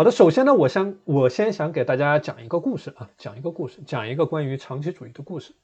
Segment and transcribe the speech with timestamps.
[0.00, 5.54] 好的，首先呢，我先我先想给大家讲一个故事啊，讲一个故事，讲一个关于长期主义的故事。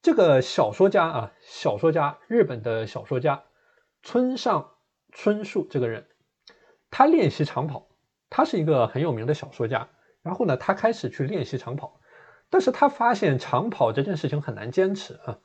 [0.00, 3.42] 这个小说家啊，小说家，日本的小说家
[4.02, 4.70] 村上
[5.12, 6.06] 春树这个人，
[6.90, 7.86] 他练习长跑，
[8.30, 9.90] 他是一个很有名的小说家。
[10.22, 12.00] 然后呢，他开始去练习长跑，
[12.48, 15.38] 但是他发现长跑这件事情很难坚持啊。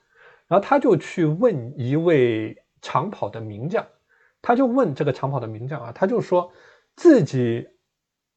[0.47, 3.85] 然后他就去问一位长跑的名将，
[4.41, 6.53] 他就问这个长跑的名将啊，他就说
[6.95, 7.67] 自己。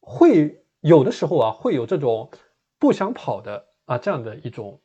[0.05, 2.29] 会有的时候啊，会有这种
[2.77, 4.81] 不想跑的啊这样的一种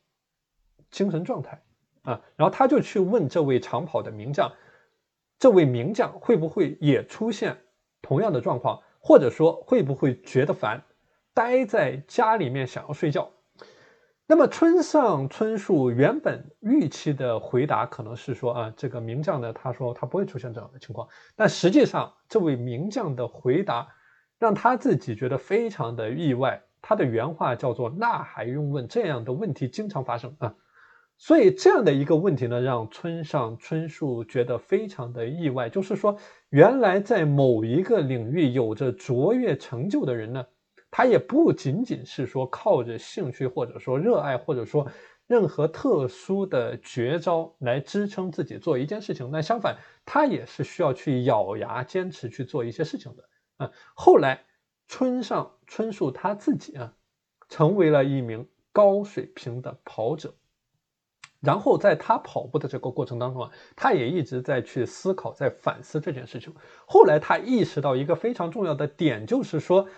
[0.92, 1.60] 精神状态
[2.02, 4.52] 啊，然后他就去问这位长跑的名将，
[5.40, 7.58] 这位名将会不会也出现
[8.00, 10.80] 同样的状况，或者说会不会觉得烦，
[11.34, 13.28] 待在家里面想要睡觉？
[14.28, 23.88] 那么村上春树原本预期的回答可能是说啊，这个名将呢，他说他不会出现这样的情况，但实际上这位名将的回答。
[24.38, 26.62] 让他自己觉得非常的意外。
[26.80, 28.86] 他的原话叫做“那还用问？
[28.86, 30.54] 这样的问题经常发生啊。”
[31.20, 35.68] 所以这样的一个问题呢，让村上春树觉得非常的意外。
[35.68, 36.16] 就是说，
[36.50, 40.46] 原来在某一个领域有着卓越成就的人呢，
[40.92, 44.86] 他也不仅仅是说靠着兴趣或者说热爱或者说
[45.26, 49.28] 任何特殊的绝招来支撑自己做一件事情。
[49.32, 49.76] 那相反，
[50.06, 53.24] 他也是需要去咬牙坚持去做一些事情的。
[53.58, 54.44] 啊，后来
[54.86, 56.94] 村上春树他自己啊，
[57.48, 60.34] 成为了一名高水平的跑者。
[61.40, 66.52] 然后在他跑步的这个过程当中啊，他也一直在去思考，在反思这件事情。
[66.84, 69.88] 后来他意识到一个非常重要的点，就是说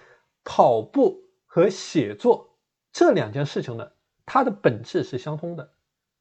[0.44, 2.58] 跑步和写作
[2.92, 3.91] 这两件事情呢，
[4.27, 5.72] 它的本质是相通的。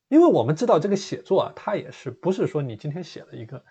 [0.08, 3.64] 因为我们知道这个写作啊，它也是不是说你今天写了一个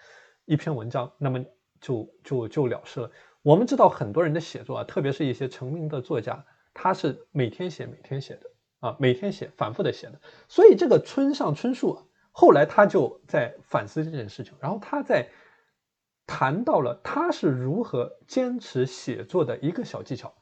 [0.45, 1.43] 一篇文章，那么
[1.81, 3.11] 就就就了事了。
[3.43, 6.45] 我们知道很多人的写作啊，特别是一些成名的作家，
[6.75, 10.21] 他是每天写、每天写的啊，每天写、反复的写的。
[10.49, 15.29] 所以这个村上春树啊，后来他就在反思这件事情，然后他在
[16.27, 20.35] 谈到了他是如何坚持写作的一个小技巧。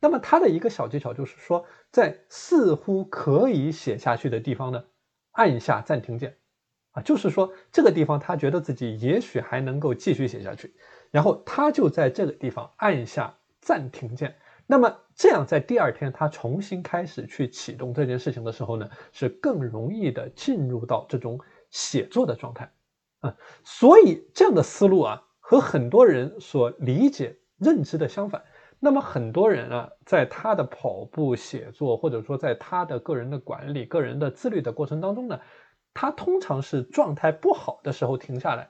[0.00, 4.84] 那么他的一个小技巧就是说，在似乎可以写下去的地方呢，
[5.32, 6.36] 按下暂停键
[6.92, 10.74] 啊，就是说这个地方他觉得自己也许还能够继续写下去。
[11.14, 14.34] 然后他就在这个地方按下暂停键，
[14.66, 21.38] 那么这样在第二天他重新开始去启动这件事情的时候呢，是更容易的进入到这种
[21.70, 22.68] 写作的状态
[23.20, 23.36] 啊。
[23.62, 28.42] 所以这样的思路啊，和很多人所理解认知的相反。
[28.80, 35.38] 那么很多人啊，在他的跑步、写作，或者说在他的个人的管理、个人的自律的过程当中呢，
[35.94, 38.68] 他通常是状态不好的时候停下来。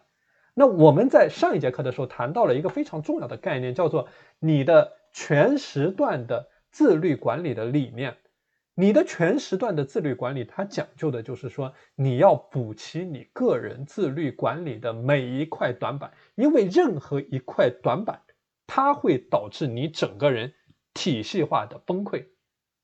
[0.54, 8.16] 那我们在上一节课的时候谈到了一个非常重要的概念，叫做你的全时段的自律管理的理念。
[8.76, 18.20] 你的全时段的自律管理，它讲究的就是说，你要补齐你个人自律管理的每一块短板，因为任何一块短板，
[18.66, 20.54] 它会导致你整个人
[20.92, 22.26] 体系化的崩溃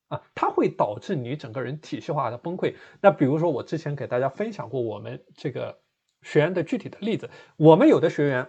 [0.09, 2.75] 啊，它会导致你整个人体系化的崩溃。
[3.01, 5.79] 那比如说，我之前给大家分享过我们这个。
[6.23, 8.49] 学员的具体的例子，我们有的学员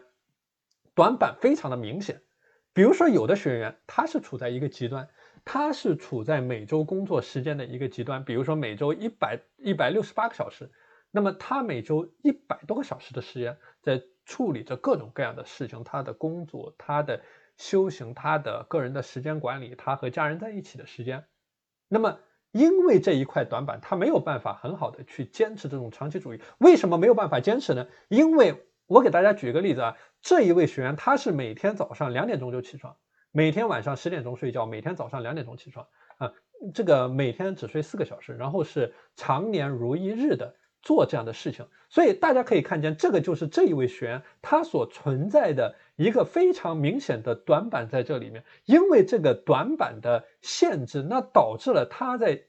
[0.94, 2.22] 短板非常的明显，
[2.74, 5.08] 比如说有的学员他是处在一个极端，
[5.46, 10.70] 他是处在每周工作时间的一个极端，比如说每周一百一百六十八个小时，
[11.12, 17.22] 那么他每周一百多个小时的时间在处理着各种各样的事情，他的工作、他的
[17.58, 21.26] 修行、他的个人的时间管理、他和家人在一起的时间，
[21.88, 22.20] 那么。
[22.52, 26.42] 因为这一块短板，他没有办法很好的去坚持这种长期主义。
[26.58, 27.88] 为什么没有办法坚持呢？
[28.10, 32.98] 因为我给大家举一个例子啊，这一位学员他是每天早上两点钟就起床，
[33.32, 36.34] 每天晚上十点钟睡觉，每天早上两点钟起床啊，
[36.74, 41.66] 这个每天只睡四个小时，然后是常年如一日的做这样的事情。
[41.90, 48.44] 所以大家可以看见，这个就是这一位学员他所存在的一个非常明显的短板在这里面。
[48.66, 52.44] 因为这个短板的限制，那导致了他在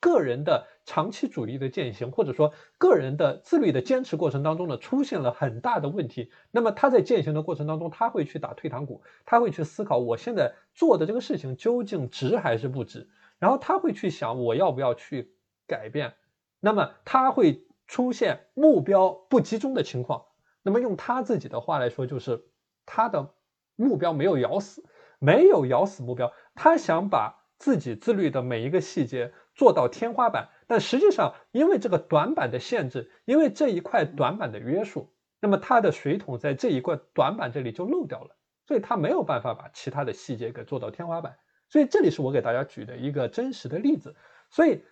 [0.00, 6.30] 个人的长期主义的践行，或者说个人的自律的坚持过程当中呢，出现了很大的问题。
[6.50, 13.08] 那么他在践行的过程当中，他会去打退堂鼓，他会去思考我现在做的这个事情究竟值还是不值，
[13.38, 15.32] 然后他会去想我要不要去
[15.66, 16.14] 改变。
[16.60, 17.64] 那么他会。
[17.90, 20.26] 出现目标不集中的情况，
[20.60, 22.44] 那么用他自己的话来说，就是
[22.90, 23.34] 他的
[23.76, 24.82] 目标没有咬死，
[25.18, 26.32] 没有咬死目标。
[26.54, 38.34] 他想把自己自律的每一个细节做到天花板，但实际上因为这个短板的限制，因为这一块短板的约束，那么他的水桶在这一块短板这里就漏掉了。
[38.66, 41.38] 所以他没有办法把其他的细节给做到天花板。
[41.68, 44.16] 所以这里是我给大家举的一个真实的例子。
[44.50, 44.82] 所以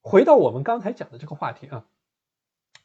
[0.00, 1.86] 回到我们刚才讲的这个话题啊，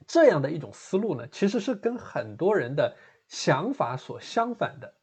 [0.08, 2.96] 这样的一种思路呢，其实是跟很多人的
[3.32, 4.94] 想法所相反的。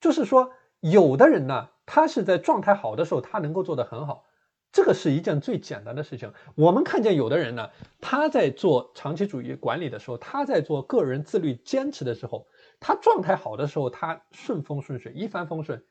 [0.00, 0.50] 就是说，
[0.80, 4.24] 有的人呢，他是在状态好的时候，他能够做得很好。
[4.72, 6.32] 这个是一件最简单的事情。
[6.54, 7.68] 我们看见有的人呢，
[8.00, 12.46] 他在做长期主义管理的时候，他在做个人自律坚持的时候，
[12.80, 15.84] 他状态好的时候，他顺风顺水，一帆风顺，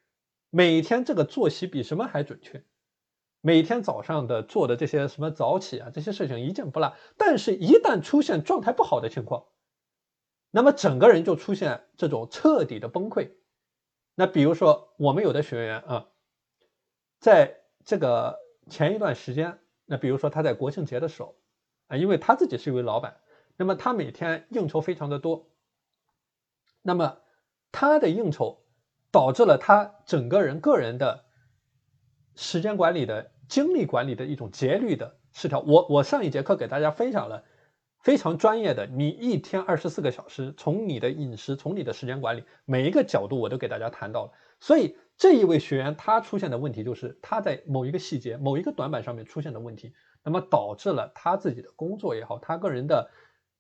[0.50, 2.66] 每天这个作息比什么还准确，
[3.40, 6.96] 每天早上的做的这些什么早起啊，这些事情一件不落。
[7.18, 9.46] 但是，一旦出现状态不好的情况，
[10.52, 13.32] 那么整个人就出现这种彻底的崩溃。
[14.14, 16.08] 那比如说，我们有的学员啊，
[17.20, 18.40] 在这个。
[18.70, 21.36] 前一段时间，那比如说他在国庆节的时候，
[21.88, 23.18] 啊，因为他自己是一位老板，
[23.58, 25.50] 那么他每天应酬非常的多，
[26.84, 27.18] 那么
[27.72, 28.64] 他的应酬
[29.12, 31.26] 导致了他整个人个人的
[32.36, 35.60] 时间管理的精力管理的一种节律的失调。
[35.60, 37.44] 我我上一节课给大家分享了
[38.04, 44.96] 非常专业的，你一天二十四个小时，从你的饮食，从你的时间管理每一个角度，我都给大家谈到了，所以。
[45.18, 49.94] 这一位学员他出现的问题就是他在某一个细节、某一个短板上面出现的问题，
[50.24, 53.12] 那么导致了他自己的工作也好，他个人的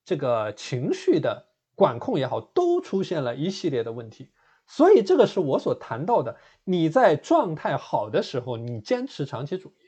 [0.04, 1.46] 这个情绪的
[1.76, 4.32] 管控也好，都出现了一系列的问题。
[4.66, 9.81] 所以这个是我所谈到的，你在状态好的时候，你坚持长期主义，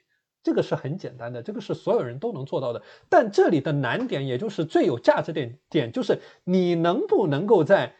[0.43, 2.83] 这个是很简单的，这个是所有人都能做到的。
[3.09, 7.95] 但这里的难点，也就是最有价值点点，就是你能不能够在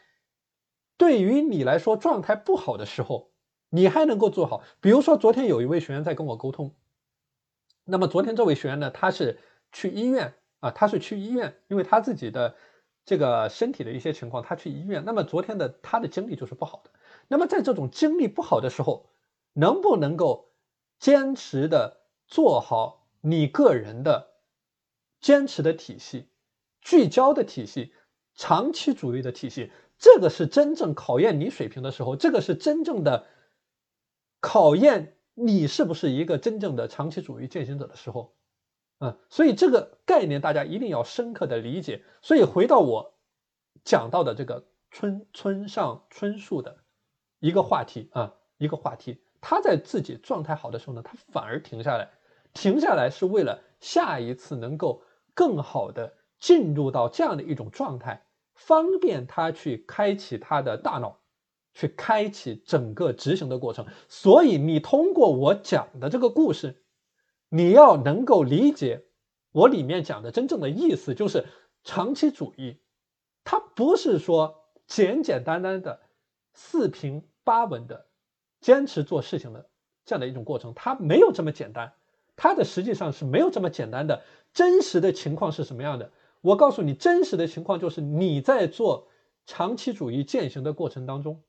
[0.96, 3.30] 对于你来说状态不好的时候。
[3.70, 6.76] 你还能够做好，比如说昨天有一位学员在跟我沟通，
[7.82, 9.40] 那么昨天这位学员呢，他是
[9.72, 12.54] 去医院啊，他是去医院，因为他自己的
[13.04, 15.04] 这个身体的一些情况，他去医院。
[15.04, 16.90] 那么昨天的他的精力就是不好的。
[17.26, 19.06] 那么在这种精力不好的时候，
[19.54, 20.52] 能不能够
[21.00, 24.34] 坚持的做好你个人的
[25.20, 26.28] 坚持的体系、
[26.80, 27.92] 聚焦的体系、
[28.34, 29.70] 长期主义的体系？
[29.96, 33.26] 这个是真正考验你水平的时候，这个是真正的。
[34.40, 38.34] 考验你是不是一个真正的长期主义践行者的时候，
[38.98, 42.04] 嗯，所以这个概念大家一定要深刻的理解。
[42.20, 43.14] 所以回到我
[43.84, 46.84] 讲到的这个村村上春树的
[47.38, 52.08] 一个话题啊，一个话题，他在自己状态好的时候呢，他反而停下来，
[52.54, 55.02] 停下来是为了下一次能够
[55.34, 58.24] 更好的进入到这样的一种状态，
[58.54, 61.20] 方便他去开启他的大脑。
[61.76, 66.84] 去开启整个执行的过程，所以你通过我讲的这个故事，
[67.48, 69.02] 你要能够理解
[69.50, 71.44] 我里面讲的真正的意思，就是
[71.82, 72.78] 长期主义，
[73.42, 76.00] 它不是说简简单单的
[76.52, 78.06] 四平八稳的
[78.64, 79.68] 坚持做事情的
[80.06, 81.92] 这样的一种过程，它没有这么简单，
[82.34, 84.22] 它的实际上是没有这么简单的。
[84.54, 86.10] 真实的情况是什么样的？
[86.40, 89.08] 我告诉你，真实的情况就是你在做
[89.44, 91.42] 长期主义践行的过程当中。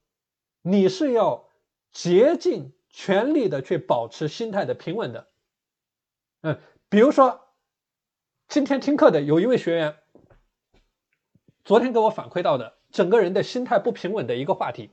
[0.61, 1.47] 你是要
[1.93, 5.27] 竭尽全力的去保持心态的平稳的，
[6.41, 6.59] 嗯，
[6.89, 7.39] 比如说
[8.49, 9.95] 今天听课的有一位学员，
[11.63, 14.89] 昨天给我反馈到的整个人的心态不平稳的一个话题，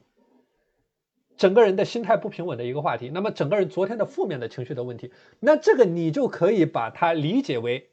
[1.36, 7.90] 整个人的心态不平稳的一个话题，那么整个人昨天的负面的情绪的问题，那这个你就可以把它理解为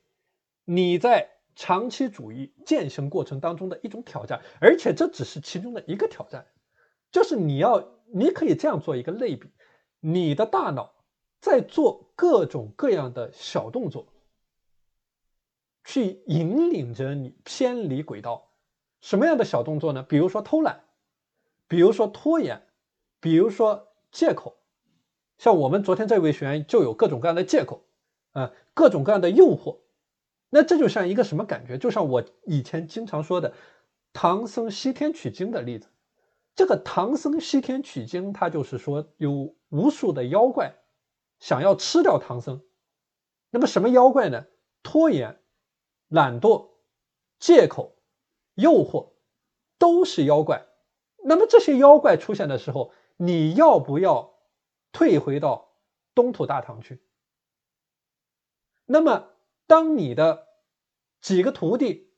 [0.65, 6.45] 你在长期主义践行过程当中的一种挑战，而且这只是其中的一个挑战。
[7.11, 9.49] 就是你要，你可以这样做一个类比，
[9.99, 10.93] 你的大脑
[11.41, 14.13] 在做各种各样的小动作，
[15.83, 18.51] 去引领着你偏离轨道。
[19.01, 20.03] 什么样的小动作呢？
[20.03, 20.83] 比如说偷懒，
[21.67, 22.61] 比如说拖延，
[23.19, 24.57] 比如说借口。
[25.37, 27.85] 像我们昨天这位学员就有各种各样的借口，
[28.31, 29.77] 啊，各种各样的诱惑。
[30.49, 31.77] 那这就像一个什么感觉？
[31.77, 33.53] 就像我以前经常说的
[34.11, 35.87] 唐僧西天取经的例子。
[36.55, 40.75] 这个唐僧西天取经，他就是说有无数的妖怪
[41.39, 42.61] 想要吃掉唐僧。
[43.49, 44.45] 那么什么妖怪呢？
[44.83, 45.39] 拖延、
[46.09, 46.71] 懒惰、
[47.39, 47.95] 借口、
[48.55, 49.11] 诱惑，
[49.77, 50.65] 都是妖怪。
[51.23, 54.39] 那么这些妖怪出现的时候，你要不要
[54.93, 55.73] 退回到
[56.15, 57.01] 东土大唐去？
[58.85, 59.27] 那么
[59.67, 60.47] 当你的
[61.19, 62.13] 几个徒弟、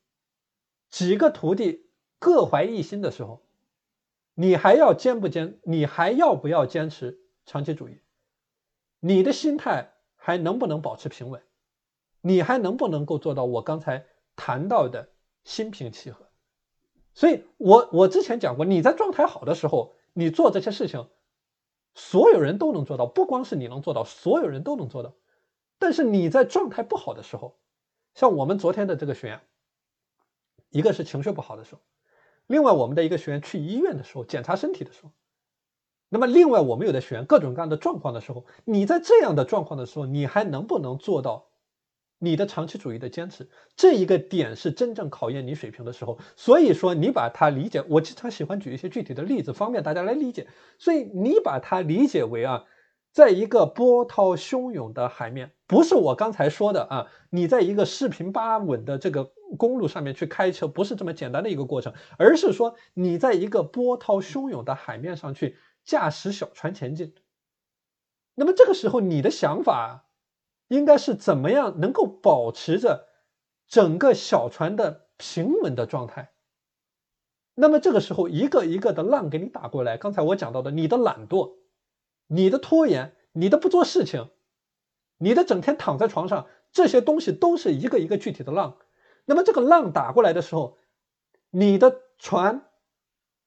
[0.91, 1.89] 几个徒弟
[2.19, 3.41] 各怀一心的时候，
[4.35, 5.59] 你还要坚不坚？
[5.63, 7.99] 你还要不要坚持长期主义？
[8.99, 11.41] 你的心态还能不能保持平稳？
[12.21, 14.05] 你还能不能够做到我刚才
[14.35, 15.09] 谈到的
[15.43, 16.29] 心平气和？
[17.15, 21.09] 所以我我之前讲过，你在状态好的时候，你做这些事情，
[21.95, 25.13] 所有人都能做到，不光是你能做到，所有人都能做到。
[25.77, 27.59] 但是你在状态不好的时候，
[28.13, 29.41] 像我们昨天的这个学员，
[30.69, 31.81] 一个是情绪不好的时候，
[32.47, 35.11] 另外我们的一个学员去医院的时候检查身体的时候，
[36.09, 41.50] 那么另外我们有的学员各种各样的状况的时候，你在这样的状况的时候，你还能不能做到？
[42.23, 46.19] 你的长期主义的坚持，这一个点是真正考验你水平的时候。
[46.35, 50.45] 所以说，你把它理解，我经常喜欢举一些具体的例子，方便大家来理解。
[50.77, 52.65] 所以你把它理解为啊，
[53.11, 67.15] 在一个波涛汹涌的海面，不是我刚才说的啊，你在一个四平八稳的这个公路上面去开车，不是这么简单的一个过程，而是说你在一个波涛汹涌的海面上去驾驶小船前进。
[68.35, 70.05] 那么这个时候，你的想法。
[70.71, 73.09] 应该是怎么样能够保持着
[73.67, 76.31] 整个小船的平稳的状态？
[77.55, 79.97] 那么这个时候，一个一个的浪给你打过来。
[79.97, 81.55] 刚才我讲到的，你的懒惰、
[82.27, 84.29] 你的拖延、你的不做事情、
[85.17, 88.77] 你的整天躺在床上，这些东西都是一个一个具体的浪。
[89.25, 90.77] 那么这个浪打过来的时候，
[91.49, 92.69] 你的船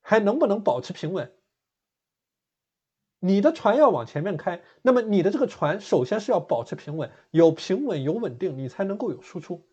[0.03, 1.33] 还能不能保持平稳？
[3.27, 9.67] 你的船要往前面开，那么你的这个船首先是要保持平稳，有平稳有稳定，你才能够有输出。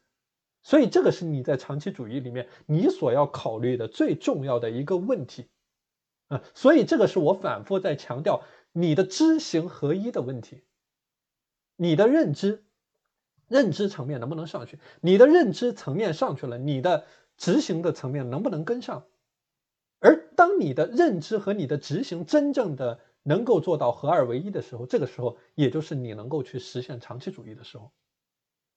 [0.64, 5.50] 所以这个是你在长期主义里面你所要考虑的最重要的一个问题
[6.30, 6.42] 啊。
[6.54, 10.64] 所以这个是我反复在强调你的知行合一的问题，
[11.76, 12.64] 你的认知
[13.50, 14.80] 认知层面能不能上去？
[15.02, 17.04] 你的认知层面上去了，你的
[17.36, 19.04] 执行的层面能不能跟上？
[20.02, 27.92] 而当你的认知和你的执行真正的能够做到合二为一的时候，这个时候也就是你能够去实现长期主义的时候，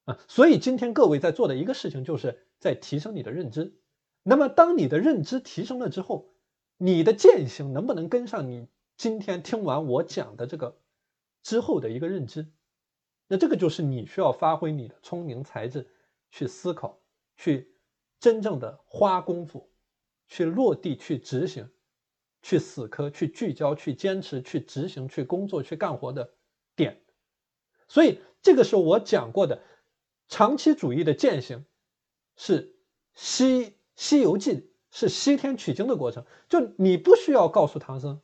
[0.05, 3.81] 啊，所以今天各位在做的一个事情，就是在提升你的认知。
[4.23, 6.35] 那么，当你的认知提升了之后，
[6.77, 10.79] 你的践行能不能跟上你今天听完我讲的这个
[11.43, 12.53] 之后的一个认知？
[13.29, 15.89] 那这个就是你需要发挥你的聪明才智
[16.31, 17.01] 去思考，
[17.37, 17.75] 去
[18.21, 19.71] 真正的花功夫，
[20.29, 21.71] 去落地去执行。
[22.47, 26.35] 去死磕，去聚焦，去坚持，去执行，去工作，去干活的
[26.77, 27.01] 点。
[27.89, 29.63] 所以这个是我讲过的，
[30.29, 31.65] 长期主义的践行
[32.37, 32.77] 是
[33.15, 36.27] 西西游记，是西天取经的过程。
[36.51, 38.21] 就你不需要告诉唐僧，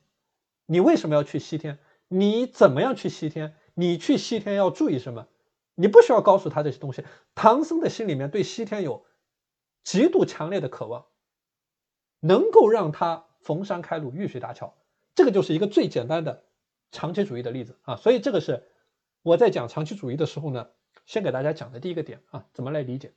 [0.67, 5.29] 你为什么要去西天，你怎么样去西天，你去西天要注意什么，
[5.73, 7.03] 你不需要告诉他这些东西。
[7.33, 9.03] 唐僧的心里面对西天有
[9.83, 11.07] 极度强烈的渴望，
[12.21, 13.25] 能够让他。
[13.43, 14.75] 逢山开路，遇水搭桥，
[15.15, 16.43] 这个就是一个最简单的
[16.91, 17.95] 长期主义的例子啊。
[17.95, 18.67] 所以这个是
[19.23, 20.67] 我在讲长期主义的时候呢，
[21.07, 23.15] 先给大家讲的第一个点啊，怎么来理解？